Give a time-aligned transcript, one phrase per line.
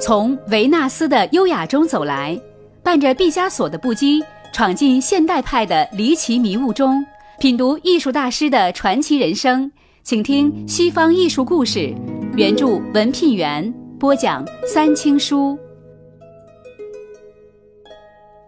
[0.00, 2.40] 从维纳斯的优雅中走来，
[2.84, 7.04] 伴着毕加索的不羁，闯进现代派的离奇迷雾中，
[7.40, 9.70] 品读艺术大师的传奇人生。
[10.04, 11.92] 请听西方艺术故事，
[12.36, 15.58] 原著文聘元播讲三清书。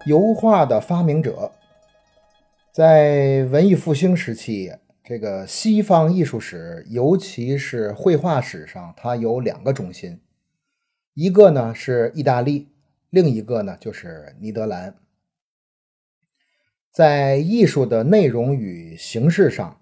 [0.06, 1.50] 油画的发明者，
[2.72, 4.72] 在文艺复兴时期，
[5.04, 10.18] 这个西方艺术史，尤其是绘画史上，它有两个中心，
[11.14, 12.68] 一个呢是意大利，
[13.10, 14.94] 另一个呢就是尼德兰。
[16.90, 19.76] 在艺术的内容与形式上。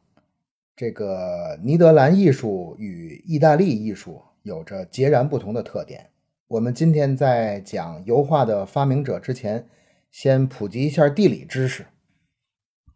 [0.77, 6.11] 这个尼德兰艺术与意大利艺术有着截然不同的特点。
[6.47, 9.69] 我们今天在讲油画的发明者之前，
[10.13, 11.85] 先普及一下地理知识。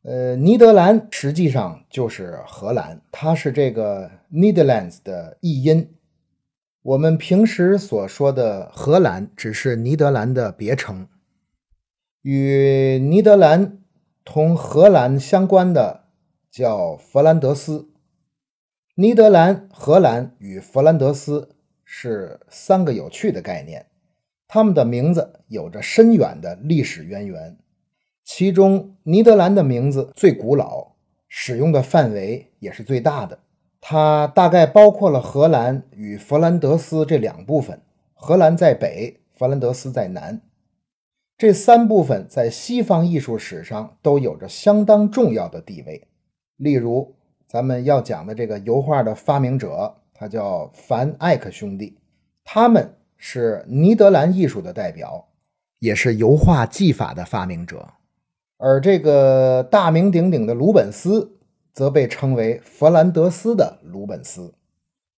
[0.02, 5.94] 呃，尼德兰实际上就是荷兰，它是这个 Netherlands 的译音。
[6.82, 11.08] 我们平时所说的荷兰只是尼德兰的别称。
[12.22, 13.78] 与尼德兰
[14.24, 16.02] 同荷兰相关的。
[16.52, 17.88] 叫弗兰德斯，
[18.96, 23.86] 尼德兰、荷兰与弗兰德斯是三个有趣的概念，
[24.46, 27.56] 他们的名字有着深远的历史渊源。
[28.22, 30.92] 其中，尼德兰的名字最古老，
[31.26, 33.38] 使用的范围也是最大的。
[33.84, 37.82] 它大概包括了荷兰与弗兰德斯这两部分，
[38.14, 40.40] 荷兰在北，弗兰德斯在南。
[41.36, 46.06] 这三部分在西方艺术史上都有着相当重要的地位。
[46.58, 47.16] 例如，
[47.48, 51.98] 咱们要讲的这个油画的发明者，他叫凡艾克兄弟，
[52.44, 55.26] 他们是尼德兰艺术的代表，
[55.80, 57.84] 也是油画技法的发明者。
[58.58, 61.36] 而这个大名鼎鼎的鲁本斯，
[61.72, 64.54] 则被称为弗兰德斯的鲁本斯。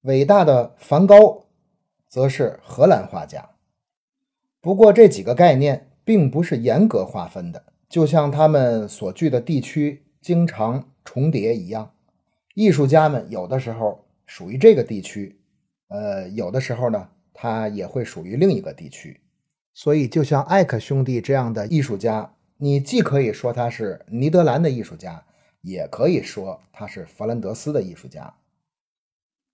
[0.02, 1.44] 伟大的梵高，
[2.08, 3.50] 则是荷兰画家。
[4.60, 10.90] 不过，这几个概念并不是严格划分的，就像他们所居的地区经常。
[11.06, 11.92] 重叠一样，
[12.54, 15.38] 艺术家们有的时候属于这个地区，
[15.88, 19.20] 呃，有的时候呢，他也会属于另一个地区。
[19.74, 25.22] 所以，就像艾克兄弟这样的艺术家，你既可以说他是尼德兰的艺术家，
[25.64, 28.34] 也可以说他是弗兰德斯的艺术家。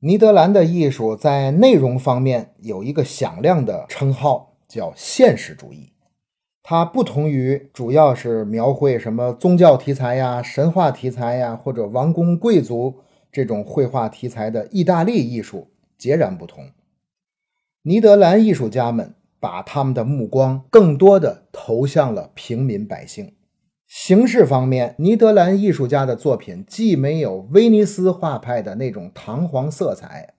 [0.01, 5.93] 尼德兰的艺术在内容方面有一个响亮的称号，叫现实主义。
[6.63, 13.01] 它不同于主要是描绘什么宗教题材呀、神话题材呀，或者王公贵族
[13.31, 16.71] 这种绘画题材的意大利艺术截然不同。
[17.83, 23.35] 尼德兰艺术家们把他们的目光更多的投向了平民百姓。
[23.93, 30.35] 形式方面，尼德兰艺术家的作品既没有威尼斯画派的那种堂皇色彩。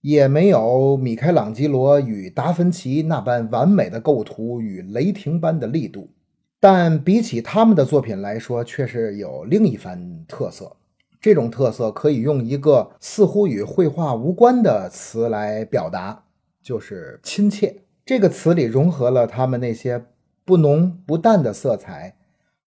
[0.00, 6.10] 也没有米开朗基罗与达芬奇那般完美的构图与雷霆般的力度，
[6.58, 10.76] 但比起他们的作品来说，却是有另一番特色。
[11.20, 16.24] 这种特色可以用一个似乎与绘画无关的词来表达，
[16.60, 17.82] 就是亲切。
[18.04, 20.04] 这个词里融合了他们那些
[20.44, 22.16] 不浓不淡的色彩，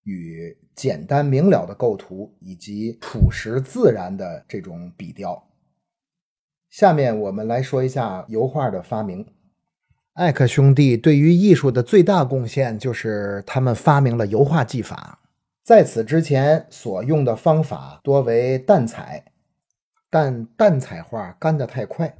[0.03, 5.47] 与简单明了的构图，以及朴实自然的这种笔调。
[6.69, 9.25] 下面我们来说一下油画的发明。
[10.13, 15.19] 艾克兄弟对于艺术的最大贡献就是他们发明了油画技法。
[15.63, 19.23] 在此之前所用的方法多为淡彩，
[20.09, 22.17] 但淡彩画干得太快，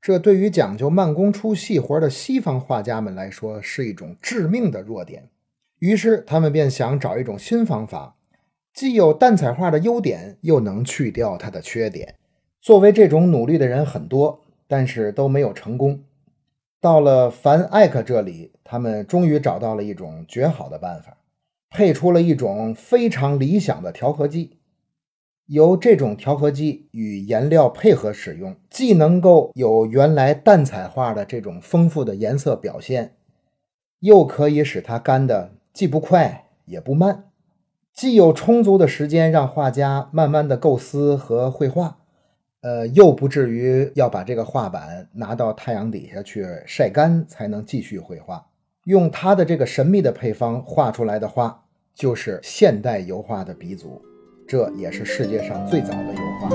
[0.00, 5.30] 这对于讲究慢工出细活的西方画家们来说是一种致命的弱点。
[5.80, 8.16] 于是他们便想找一种新方法，
[8.72, 12.14] 既有淡彩画的优点，又能去掉它的缺点。
[12.60, 16.04] 作为这种努力的人很多，但是都没有成功。
[16.80, 21.18] 到了凡艾克这里，他们终于找到了一种绝好的办法，
[21.70, 24.58] 配出了一种非常理想的调和剂。
[25.46, 33.16] 由这种调和剂与颜料配合使用，既能够有原来淡彩画的这种丰富的颜色表现，
[33.98, 37.30] 又可以使它干的既不快也不慢，
[37.92, 41.98] 既有充足的时间让画家慢慢的构思和绘画。
[42.62, 48.46] 呃，又不至于要把这个画板拿到太阳底下去晒干才能继续绘画。
[48.84, 51.64] 用他的这个神秘的配方画出来的画，
[51.94, 54.02] 就是现代油画的鼻祖，
[54.46, 56.50] 这也是世界上最早的油画。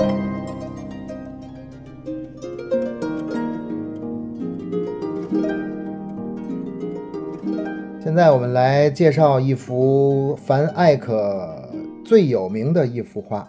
[8.16, 11.70] 现在我们来介绍一幅凡艾克
[12.02, 13.46] 最有名的一幅画。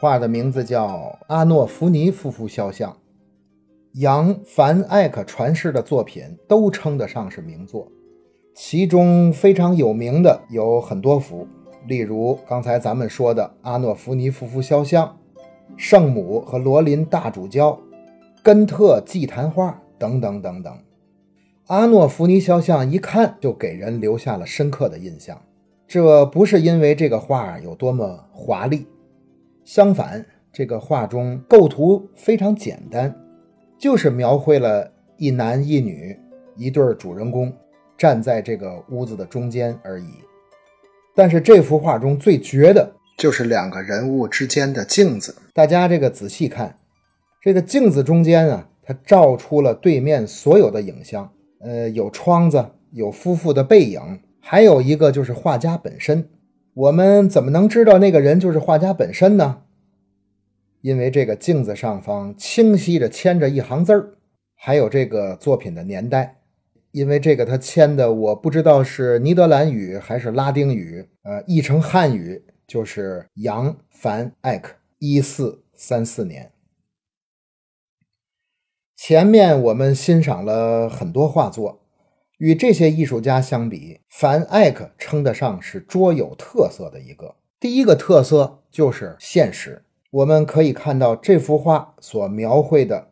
[0.00, 2.96] 画的名字叫阿诺弗尼夫妇肖像，
[3.92, 7.86] 杨、凡、艾克传世的作品都称得上是名作，
[8.52, 11.46] 其中非常有名的有很多幅，
[11.86, 15.16] 例如刚才咱们说的阿诺弗尼夫妇肖像、
[15.76, 17.78] 圣母和罗琳大主教、
[18.42, 20.76] 根特祭坛画等等等等。
[21.66, 25.42] 阿诺弗尼肖像一看就给人留下了深刻的印象，
[25.88, 28.86] 这不是因为这个画有多么华丽，
[29.64, 33.12] 相反，这个画中构图非常简单。
[33.76, 36.16] 就是描绘了一男一女
[36.56, 37.52] 一对主人公
[37.98, 40.06] 站在这个屋子的中间而已。
[41.16, 45.34] 但是这幅画中最绝的就是两个人物之间的镜子。
[45.52, 46.78] 大家这个仔细看，
[47.42, 51.28] 这个镜子中间啊，它照出了对面所有的影像。
[51.60, 56.28] 呃，有窗子，有夫妇的背影，还有一个就是画家本身。
[56.74, 59.62] 我们怎么能知道那个人就是画家本身呢？
[60.82, 64.10] 因为这个镜子上方清晰着签着一行字儿，
[64.54, 66.40] 还有这个作品的年代。
[66.92, 76.50] 因为这个他签的，我不知道是尼德兰语还是拉丁语，呃，译成汉语就是杨·凡·艾克，一四三四年。
[79.08, 81.78] 前面我们欣赏了很多画作，
[82.38, 87.36] 与这些艺术家相比，凡·艾克称得上是卓有特色的一个。
[87.60, 89.84] 第一个特色就是现实。
[90.10, 93.10] 我们可以看到这幅画所描绘的，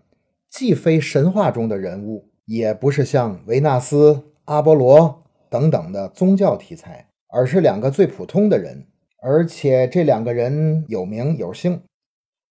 [0.50, 8.88] 既非神话中的人物，也不是像维纳斯、阿波罗等等的宗教题材，而是两个最普通的人，
[9.22, 11.82] 而且这两个人有名有姓。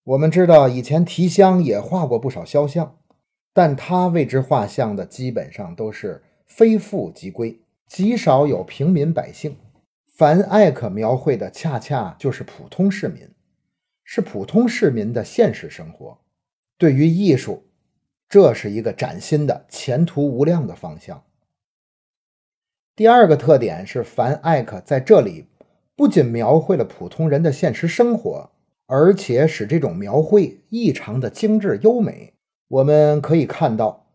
[0.06, 2.96] 我们知道以前提香也画过不少肖像，
[3.54, 9.56] 但他为之画像的基本上都是非富即贵，极少有平民百姓。
[10.08, 13.30] 凡艾克描绘的恰恰就是普通市民。
[14.04, 16.20] 是普通市民的现实生活，
[16.78, 17.64] 对于艺术，
[18.28, 21.24] 这是一个崭新的、前途无量的方向。
[22.96, 25.48] 第二个特点是，凡艾克在这里
[25.96, 28.52] 不仅描绘了普通人的现实生活，
[28.88, 32.34] 而且使这种描绘异常的精致优美。
[32.74, 34.08] 我们可以看到，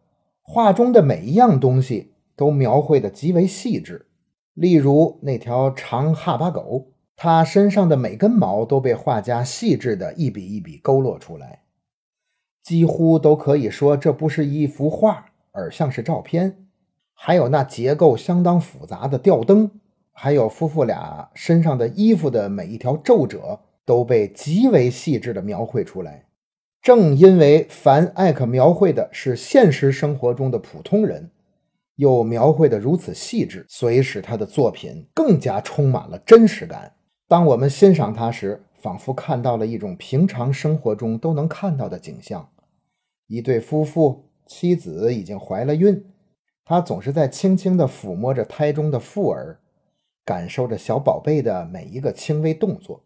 [0.42, 4.08] 画中的每一样东西都描绘的极为细致，
[4.54, 6.88] 例如那条长哈巴狗。
[7.20, 11.62] 它身上的每根毛都被画家细致的一笔一笔勾勒出来，
[12.62, 16.66] 几乎都可以说这不是一幅画，而像是照片。
[17.12, 19.68] 还有那结构相当复杂的吊灯，
[20.12, 26.27] 还有夫妇俩身上的衣服的每一条皱褶都被极为细致的描绘出来。
[26.80, 31.30] 正因为凡艾克描绘的是现实生活中的普通人，
[31.96, 36.94] 又描绘的如此细致，所以使他的作品更加充满了真实感。
[37.26, 42.48] 当我们欣赏他时，仿佛看到了一种平常生活中都能看到的景象：
[43.26, 46.06] 一对夫妇，妻子已经怀了孕，
[46.64, 49.58] 他总是在轻轻地抚摸着胎中的妇儿，
[50.24, 53.04] 感受着小宝贝的每一个轻微动作。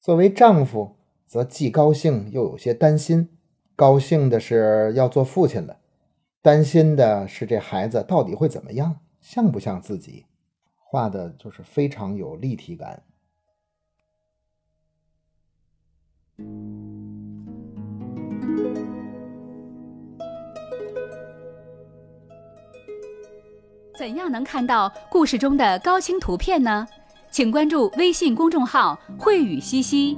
[0.00, 0.96] 作为丈夫，
[1.32, 3.30] 则既高兴又有些担心：
[3.74, 5.78] 高兴的是要做父亲了，
[6.42, 10.26] 担心的是这孩子到底会怎么样，像不像自己？
[10.76, 13.02] 画的就是非常有立体感。
[23.96, 26.86] 怎样能看到故事中的高清图片呢？
[27.30, 30.14] 请关注微信公众号“慧语西西”，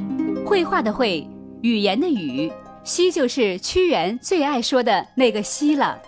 [0.46, 1.26] 绘画的绘，
[1.62, 2.52] 语言的语，
[2.84, 5.98] 西就是屈原最爱说的那个西了。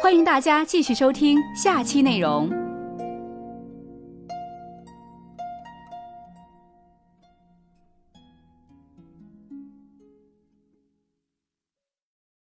[0.00, 2.61] 欢迎大家继续收听下期内容。